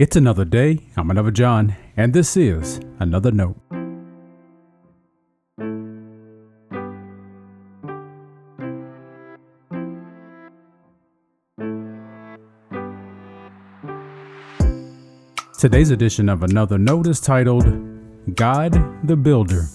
It's 0.00 0.16
another 0.16 0.46
day. 0.46 0.78
I'm 0.96 1.10
another 1.10 1.30
John, 1.30 1.76
and 1.94 2.14
this 2.14 2.34
is 2.34 2.80
another 3.00 3.30
note. 3.30 3.58
Today's 15.58 15.90
edition 15.90 16.30
of 16.30 16.44
Another 16.44 16.78
Note 16.78 17.06
is 17.06 17.20
titled 17.20 17.66
God 18.34 18.72
the 19.06 19.16
Builder. 19.16 19.66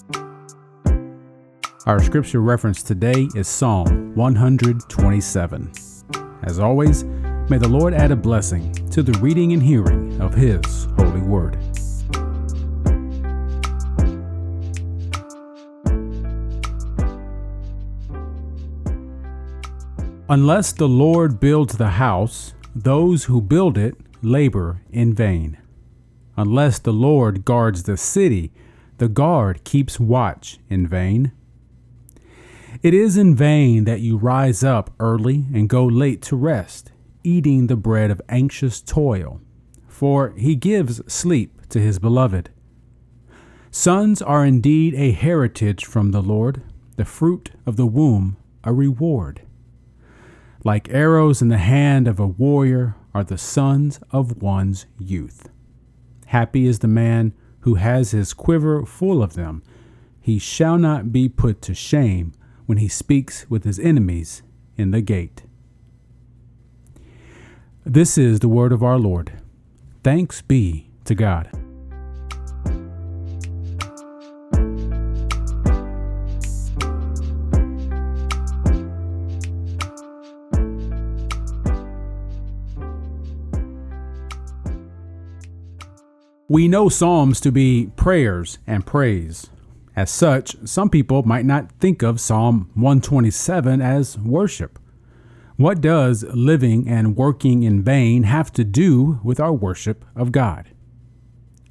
Our 1.86 2.02
scripture 2.02 2.40
reference 2.40 2.82
today 2.82 3.28
is 3.36 3.46
Psalm 3.46 4.12
127. 4.16 5.72
As 6.42 6.58
always, 6.58 7.04
may 7.04 7.58
the 7.58 7.68
Lord 7.68 7.94
add 7.94 8.10
a 8.10 8.16
blessing 8.16 8.85
to 8.96 9.02
the 9.02 9.18
reading 9.18 9.52
and 9.52 9.62
hearing 9.62 10.18
of 10.22 10.32
His 10.32 10.86
holy 10.96 11.20
word. 11.20 11.58
Unless 20.30 20.72
the 20.72 20.88
Lord 20.88 21.38
builds 21.38 21.76
the 21.76 21.90
house, 21.90 22.54
those 22.74 23.24
who 23.24 23.42
build 23.42 23.76
it 23.76 23.96
labor 24.22 24.80
in 24.90 25.12
vain. 25.12 25.58
Unless 26.38 26.78
the 26.78 26.94
Lord 26.94 27.44
guards 27.44 27.82
the 27.82 27.98
city, 27.98 28.50
the 28.96 29.08
guard 29.08 29.62
keeps 29.64 30.00
watch 30.00 30.58
in 30.70 30.86
vain. 30.88 31.32
It 32.82 32.94
is 32.94 33.18
in 33.18 33.34
vain 33.34 33.84
that 33.84 34.00
you 34.00 34.16
rise 34.16 34.64
up 34.64 34.94
early 34.98 35.44
and 35.52 35.68
go 35.68 35.84
late 35.84 36.22
to 36.22 36.36
rest, 36.36 36.92
eating 37.26 37.66
the 37.66 37.76
bread 37.76 38.10
of 38.10 38.22
anxious 38.28 38.80
toil, 38.80 39.40
for 39.88 40.32
he 40.36 40.54
gives 40.54 41.02
sleep 41.12 41.66
to 41.68 41.80
his 41.80 41.98
beloved. 41.98 42.50
Sons 43.70 44.22
are 44.22 44.46
indeed 44.46 44.94
a 44.94 45.10
heritage 45.10 45.84
from 45.84 46.12
the 46.12 46.22
Lord, 46.22 46.62
the 46.96 47.04
fruit 47.04 47.50
of 47.66 47.76
the 47.76 47.86
womb 47.86 48.36
a 48.62 48.72
reward. 48.72 49.42
Like 50.64 50.88
arrows 50.90 51.40
in 51.40 51.48
the 51.48 51.58
hand 51.58 52.08
of 52.08 52.18
a 52.18 52.26
warrior 52.26 52.96
are 53.14 53.24
the 53.24 53.38
sons 53.38 54.00
of 54.10 54.42
one's 54.42 54.86
youth. 54.98 55.48
Happy 56.26 56.66
is 56.66 56.80
the 56.80 56.88
man 56.88 57.32
who 57.60 57.76
has 57.76 58.10
his 58.10 58.34
quiver 58.34 58.84
full 58.84 59.22
of 59.22 59.34
them. 59.34 59.62
He 60.20 60.38
shall 60.38 60.78
not 60.78 61.12
be 61.12 61.28
put 61.28 61.62
to 61.62 61.74
shame 61.74 62.32
when 62.66 62.78
he 62.78 62.88
speaks 62.88 63.48
with 63.48 63.64
his 63.64 63.78
enemies 63.78 64.42
in 64.76 64.90
the 64.90 65.00
gate. 65.00 65.45
This 67.96 68.18
is 68.18 68.40
the 68.40 68.48
word 68.48 68.72
of 68.72 68.82
our 68.82 68.98
Lord. 68.98 69.32
Thanks 70.04 70.42
be 70.42 70.90
to 71.06 71.14
God. 71.14 71.48
We 86.48 86.68
know 86.68 86.90
Psalms 86.90 87.40
to 87.40 87.50
be 87.50 87.90
prayers 87.96 88.58
and 88.66 88.84
praise. 88.84 89.48
As 89.96 90.10
such, 90.10 90.54
some 90.66 90.90
people 90.90 91.22
might 91.22 91.46
not 91.46 91.72
think 91.80 92.02
of 92.02 92.20
Psalm 92.20 92.68
127 92.74 93.80
as 93.80 94.18
worship. 94.18 94.78
What 95.56 95.80
does 95.80 96.22
living 96.34 96.86
and 96.86 97.16
working 97.16 97.62
in 97.62 97.82
vain 97.82 98.24
have 98.24 98.52
to 98.52 98.64
do 98.64 99.20
with 99.24 99.40
our 99.40 99.54
worship 99.54 100.04
of 100.14 100.30
God? 100.30 100.68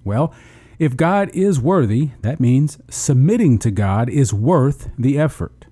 Well, 0.03 0.33
if 0.79 0.97
God 0.97 1.29
is 1.35 1.59
worthy, 1.59 2.09
that 2.21 2.39
means 2.39 2.79
submitting 2.89 3.59
to 3.59 3.69
God 3.69 4.09
is 4.09 4.33
worth 4.33 4.89
the 4.97 5.19
effort. 5.19 5.67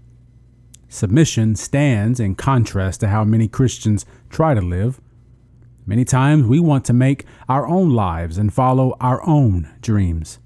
Submission 0.88 1.55
stands 1.55 2.20
in 2.20 2.36
contrast 2.36 2.99
to 2.99 3.08
how 3.08 3.23
many 3.23 3.48
Christians 3.48 4.05
try 4.30 4.54
to 4.54 4.61
live. 4.61 5.02
Many 5.88 6.05
times 6.05 6.45
we 6.45 6.59
want 6.59 6.86
to 6.86 6.93
make 6.93 7.26
our 7.49 7.67
own 7.67 7.95
lives 7.95 8.38
and 8.38 8.54
follow 8.54 8.95
our 9.02 9.27
own 9.27 9.73
dreams. 9.82 10.38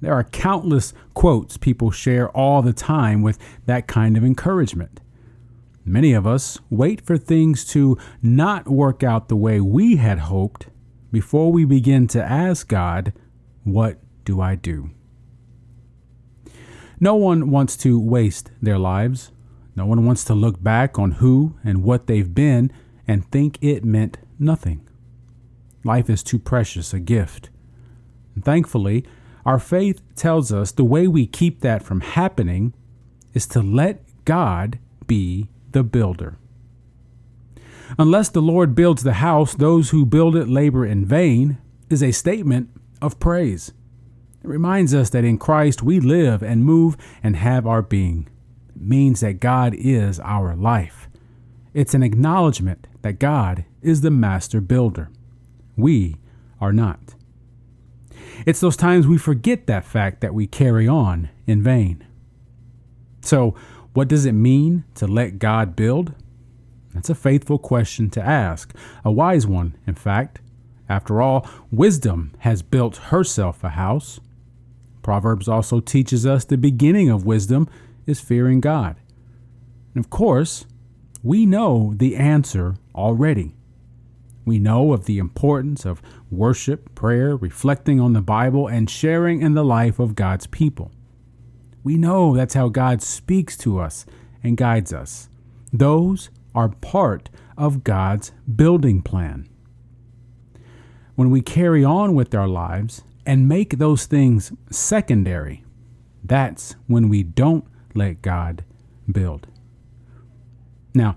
There 0.00 0.14
are 0.14 0.22
countless 0.22 0.94
quotes 1.14 1.56
people 1.56 1.90
share 1.90 2.30
all 2.30 2.62
the 2.62 2.72
time 2.72 3.22
with 3.22 3.38
that 3.66 3.88
kind 3.88 4.16
of 4.16 4.24
encouragement. 4.24 5.00
Many 5.88 6.12
of 6.12 6.26
us 6.26 6.58
wait 6.68 7.00
for 7.00 7.16
things 7.16 7.64
to 7.66 7.96
not 8.20 8.68
work 8.68 9.02
out 9.02 9.28
the 9.28 9.36
way 9.36 9.58
we 9.58 9.96
had 9.96 10.18
hoped 10.18 10.66
before 11.10 11.50
we 11.50 11.64
begin 11.64 12.06
to 12.08 12.22
ask 12.22 12.68
God, 12.68 13.14
What 13.64 13.98
do 14.26 14.38
I 14.38 14.54
do? 14.54 14.90
No 17.00 17.14
one 17.14 17.50
wants 17.50 17.74
to 17.78 17.98
waste 17.98 18.50
their 18.60 18.78
lives. 18.78 19.32
No 19.74 19.86
one 19.86 20.04
wants 20.04 20.24
to 20.24 20.34
look 20.34 20.62
back 20.62 20.98
on 20.98 21.12
who 21.12 21.56
and 21.64 21.82
what 21.82 22.06
they've 22.06 22.34
been 22.34 22.70
and 23.06 23.24
think 23.30 23.56
it 23.62 23.82
meant 23.82 24.18
nothing. 24.38 24.86
Life 25.84 26.10
is 26.10 26.22
too 26.22 26.38
precious 26.38 26.92
a 26.92 27.00
gift. 27.00 27.48
And 28.34 28.44
thankfully, 28.44 29.06
our 29.46 29.58
faith 29.58 30.02
tells 30.14 30.52
us 30.52 30.70
the 30.70 30.84
way 30.84 31.08
we 31.08 31.26
keep 31.26 31.60
that 31.60 31.82
from 31.82 32.00
happening 32.00 32.74
is 33.32 33.46
to 33.46 33.62
let 33.62 34.02
God 34.26 34.78
be 35.06 35.48
the 35.70 35.82
builder. 35.82 36.38
Unless 37.98 38.30
the 38.30 38.42
Lord 38.42 38.74
builds 38.74 39.02
the 39.02 39.14
house, 39.14 39.54
those 39.54 39.90
who 39.90 40.04
build 40.04 40.36
it 40.36 40.48
labor 40.48 40.84
in 40.84 41.04
vain 41.04 41.58
is 41.88 42.02
a 42.02 42.12
statement 42.12 42.68
of 43.00 43.18
praise. 43.18 43.72
It 44.42 44.48
reminds 44.48 44.94
us 44.94 45.10
that 45.10 45.24
in 45.24 45.38
Christ 45.38 45.82
we 45.82 46.00
live 46.00 46.42
and 46.42 46.64
move 46.64 46.96
and 47.22 47.36
have 47.36 47.66
our 47.66 47.82
being. 47.82 48.28
It 48.74 48.82
means 48.82 49.20
that 49.20 49.40
God 49.40 49.74
is 49.74 50.20
our 50.20 50.54
life. 50.54 51.08
It's 51.72 51.94
an 51.94 52.02
acknowledgement 52.02 52.86
that 53.02 53.18
God 53.18 53.64
is 53.82 54.00
the 54.00 54.10
master 54.10 54.60
builder. 54.60 55.10
We 55.76 56.16
are 56.60 56.72
not. 56.72 57.14
It's 58.46 58.60
those 58.60 58.76
times 58.76 59.06
we 59.06 59.18
forget 59.18 59.66
that 59.66 59.84
fact 59.84 60.20
that 60.20 60.34
we 60.34 60.46
carry 60.46 60.86
on 60.86 61.30
in 61.46 61.62
vain. 61.62 62.04
So, 63.20 63.54
what 63.98 64.06
does 64.06 64.26
it 64.26 64.32
mean 64.32 64.84
to 64.94 65.08
let 65.08 65.40
God 65.40 65.74
build? 65.74 66.14
That's 66.94 67.10
a 67.10 67.16
faithful 67.16 67.58
question 67.58 68.10
to 68.10 68.22
ask, 68.22 68.72
a 69.04 69.10
wise 69.10 69.44
one, 69.44 69.76
in 69.88 69.96
fact. 69.96 70.40
After 70.88 71.20
all, 71.20 71.50
wisdom 71.72 72.32
has 72.38 72.62
built 72.62 72.98
herself 73.10 73.64
a 73.64 73.70
house. 73.70 74.20
Proverbs 75.02 75.48
also 75.48 75.80
teaches 75.80 76.24
us 76.24 76.44
the 76.44 76.56
beginning 76.56 77.10
of 77.10 77.26
wisdom 77.26 77.68
is 78.06 78.20
fearing 78.20 78.60
God. 78.60 78.94
And 79.96 80.04
of 80.04 80.10
course, 80.10 80.64
we 81.24 81.44
know 81.44 81.92
the 81.96 82.14
answer 82.14 82.76
already. 82.94 83.56
We 84.44 84.60
know 84.60 84.92
of 84.92 85.06
the 85.06 85.18
importance 85.18 85.84
of 85.84 86.00
worship, 86.30 86.94
prayer, 86.94 87.34
reflecting 87.36 87.98
on 87.98 88.12
the 88.12 88.22
Bible, 88.22 88.68
and 88.68 88.88
sharing 88.88 89.42
in 89.42 89.54
the 89.54 89.64
life 89.64 89.98
of 89.98 90.14
God's 90.14 90.46
people. 90.46 90.92
We 91.88 91.96
know 91.96 92.36
that's 92.36 92.52
how 92.52 92.68
God 92.68 93.00
speaks 93.00 93.56
to 93.64 93.78
us 93.78 94.04
and 94.42 94.58
guides 94.58 94.92
us. 94.92 95.30
Those 95.72 96.28
are 96.54 96.68
part 96.68 97.30
of 97.56 97.82
God's 97.82 98.30
building 98.54 99.00
plan. 99.00 99.48
When 101.14 101.30
we 101.30 101.40
carry 101.40 101.82
on 101.82 102.14
with 102.14 102.34
our 102.34 102.46
lives 102.46 103.04
and 103.24 103.48
make 103.48 103.78
those 103.78 104.04
things 104.04 104.52
secondary, 104.70 105.64
that's 106.22 106.76
when 106.88 107.08
we 107.08 107.22
don't 107.22 107.64
let 107.94 108.20
God 108.20 108.64
build. 109.10 109.46
Now, 110.92 111.16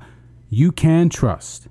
you 0.49 0.71
can 0.71 1.09
trust 1.09 1.67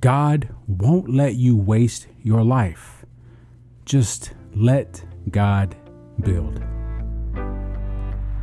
God 0.00 0.48
won't 0.66 1.08
let 1.08 1.36
you 1.36 1.56
waste 1.56 2.08
your 2.20 2.42
life. 2.42 3.04
Just 3.84 4.32
let 4.56 5.04
God 5.30 5.76
build. 6.20 6.60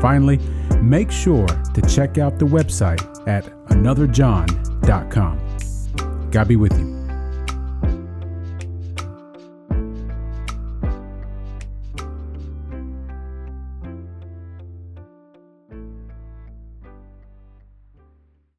Finally, 0.00 0.38
make 0.80 1.10
sure 1.10 1.46
to 1.46 1.82
check 1.82 2.18
out 2.18 2.38
the 2.38 2.46
website 2.46 3.02
at 3.26 3.44
anotherjohn.com. 3.68 6.30
God 6.30 6.48
be 6.48 6.56
with 6.56 6.78
you. 6.78 6.97